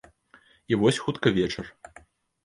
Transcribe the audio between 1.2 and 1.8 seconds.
вечар.